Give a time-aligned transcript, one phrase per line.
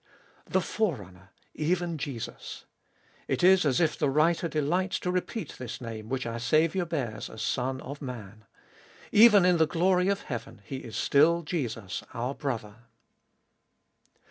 [0.49, 2.65] The Forerunner, even Jesus!
[3.27, 7.29] It is as if the writer delights to repeat this name which our Saviour bears
[7.29, 8.45] as Son of Man.
[9.11, 12.77] Even in the glory of heaven He is still Jesus, our Brother.